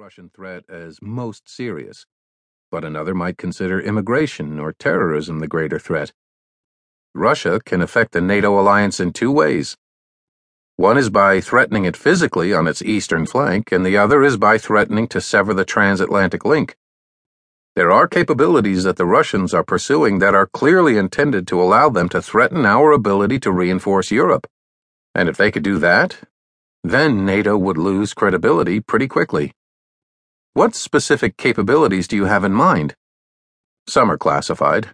[0.00, 2.06] Russian threat as most serious,
[2.70, 6.14] but another might consider immigration or terrorism the greater threat.
[7.14, 9.76] Russia can affect the NATO alliance in two ways.
[10.76, 14.56] One is by threatening it physically on its eastern flank, and the other is by
[14.56, 16.78] threatening to sever the transatlantic link.
[17.76, 22.08] There are capabilities that the Russians are pursuing that are clearly intended to allow them
[22.08, 24.46] to threaten our ability to reinforce Europe.
[25.14, 26.20] And if they could do that,
[26.82, 29.52] then NATO would lose credibility pretty quickly.
[30.60, 32.94] What specific capabilities do you have in mind?
[33.88, 34.90] Some are classified.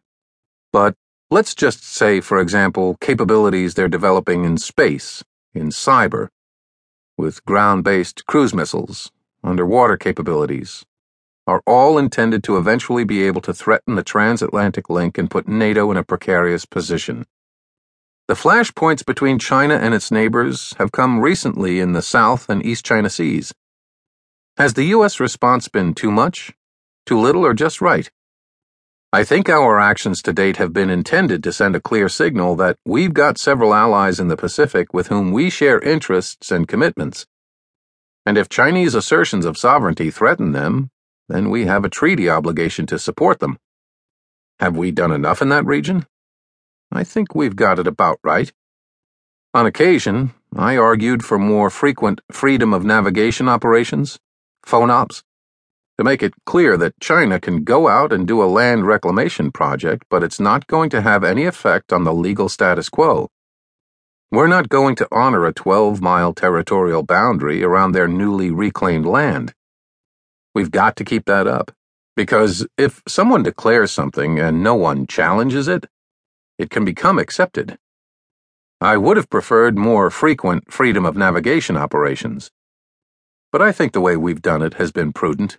[0.73, 0.95] But
[1.29, 5.24] let's just say, for example, capabilities they're developing in space,
[5.55, 6.29] in cyber,
[7.19, 9.10] with ground based cruise missiles,
[9.43, 10.84] underwater capabilities,
[11.48, 15.91] are all intended to eventually be able to threaten the transatlantic link and put NATO
[15.91, 17.27] in a precarious position.
[18.29, 22.85] The flashpoints between China and its neighbors have come recently in the South and East
[22.85, 23.52] China Seas.
[24.59, 25.20] Has the U.S.
[25.20, 26.55] response been too much,
[27.05, 28.10] too little, or just right?
[29.13, 32.79] I think our actions to date have been intended to send a clear signal that
[32.87, 37.26] we've got several allies in the Pacific with whom we share interests and commitments.
[38.24, 40.88] And if Chinese assertions of sovereignty threaten them,
[41.29, 43.59] then we have a treaty obligation to support them.
[44.59, 46.07] Have we done enough in that region?
[46.91, 48.51] I think we've got it about right.
[49.52, 54.18] On occasion, I argued for more frequent freedom of navigation operations,
[54.67, 55.23] FONOPs,
[55.97, 60.05] to make it clear that China can go out and do a land reclamation project,
[60.11, 63.29] but it's not going to have any effect on the legal status quo.
[64.31, 69.55] We're not going to honor a 12 mile territorial boundary around their newly reclaimed land.
[70.55, 71.71] We've got to keep that up,
[72.17, 75.87] because if someone declares something and no one challenges it,
[76.59, 77.78] it can become accepted.
[78.81, 82.50] I would have preferred more frequent freedom of navigation operations,
[83.56, 85.56] but I think the way we've done it has been prudent.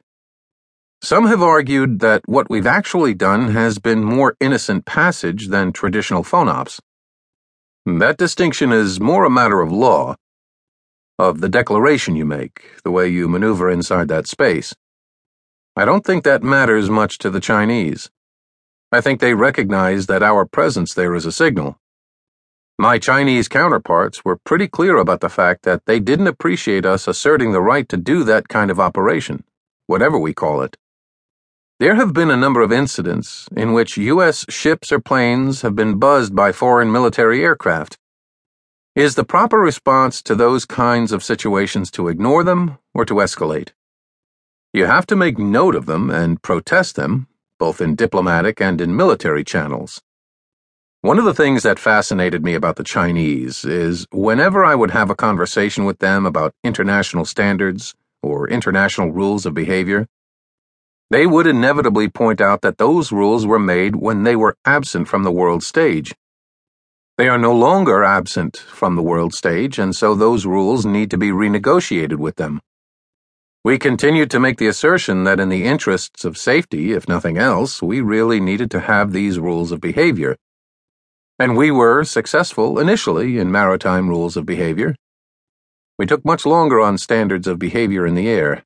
[1.02, 6.24] Some have argued that what we've actually done has been more innocent passage than traditional
[6.24, 6.80] FONOPs.
[7.88, 10.16] That distinction is more a matter of law,
[11.18, 14.76] of the declaration you make, the way you maneuver inside that space.
[15.76, 18.12] I don't think that matters much to the Chinese.
[18.92, 21.80] I think they recognize that our presence there is a signal.
[22.80, 27.52] My Chinese counterparts were pretty clear about the fact that they didn't appreciate us asserting
[27.52, 29.44] the right to do that kind of operation,
[29.88, 30.78] whatever we call it.
[31.80, 34.46] There have been a number of incidents in which U.S.
[34.50, 37.98] ships or planes have been buzzed by foreign military aircraft.
[38.96, 43.70] Is the proper response to those kinds of situations to ignore them or to escalate?
[44.72, 47.26] You have to make note of them and protest them,
[47.58, 50.04] both in diplomatic and in military channels.
[51.02, 55.12] One of the things that fascinated me about the Chinese is whenever I would have
[55.12, 57.94] a conversation with them about international standards
[58.24, 60.08] or international rules of behavior,
[61.12, 65.22] they would inevitably point out that those rules were made when they were absent from
[65.22, 66.16] the world stage.
[67.20, 71.18] They are no longer absent from the world stage, and so those rules need to
[71.18, 72.60] be renegotiated with them.
[73.64, 77.84] We continued to make the assertion that in the interests of safety, if nothing else,
[77.84, 80.38] we really needed to have these rules of behavior.
[81.40, 84.96] And we were successful initially in maritime rules of behavior.
[85.98, 88.64] We took much longer on standards of behavior in the air,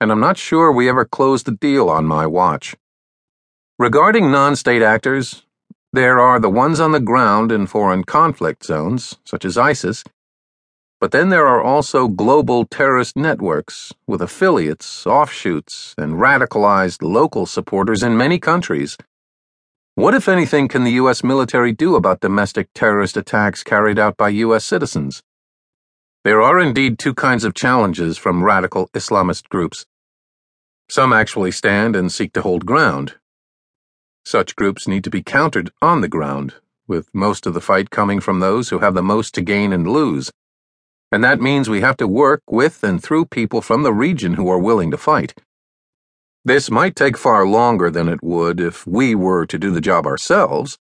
[0.00, 2.74] and I'm not sure we ever closed the deal on my watch.
[3.78, 5.44] Regarding non state actors,
[5.92, 10.04] there are the ones on the ground in foreign conflict zones, such as ISIS
[11.00, 18.02] but then there are also global terrorist networks with affiliates, offshoots, and radicalized local supporters
[18.02, 18.98] in many countries.
[19.94, 21.22] What, if anything, can the U.S.
[21.22, 24.64] military do about domestic terrorist attacks carried out by U.S.
[24.64, 25.22] citizens?
[26.24, 29.86] There are indeed two kinds of challenges from radical Islamist groups.
[30.88, 33.16] Some actually stand and seek to hold ground.
[34.24, 36.54] Such groups need to be countered on the ground,
[36.86, 39.86] with most of the fight coming from those who have the most to gain and
[39.86, 40.30] lose
[41.12, 44.48] and that means we have to work with and through people from the region who
[44.48, 45.34] are willing to fight.
[46.44, 50.06] This might take far longer than it would if we were to do the job
[50.06, 50.78] ourselves,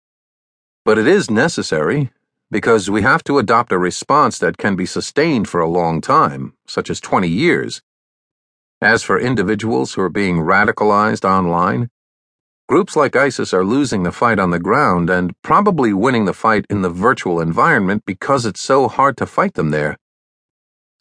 [0.84, 2.10] but it is necessary
[2.50, 6.52] because we have to adopt a response that can be sustained for a long time,
[6.66, 7.80] such as 20 years.
[8.82, 11.88] As for individuals who are being radicalized online,
[12.68, 16.66] groups like ISIS are losing the fight on the ground and probably winning the fight
[16.68, 19.96] in the virtual environment because it's so hard to fight them there.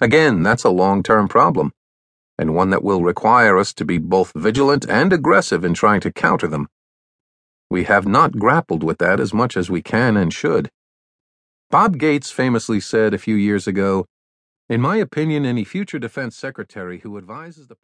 [0.01, 1.73] Again, that's a long term problem,
[2.37, 6.11] and one that will require us to be both vigilant and aggressive in trying to
[6.11, 6.67] counter them.
[7.69, 10.69] We have not grappled with that as much as we can and should.
[11.71, 14.05] Bob Gates famously said a few years ago
[14.69, 17.83] In my opinion, any future defense secretary who advises the president